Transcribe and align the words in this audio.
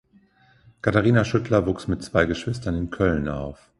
Katharina 0.81 1.23
Schüttler 1.23 1.67
wuchs 1.67 1.87
mit 1.87 2.01
zwei 2.01 2.25
Geschwistern 2.25 2.73
in 2.75 2.89
Köln 2.89 3.27
auf. 3.29 3.69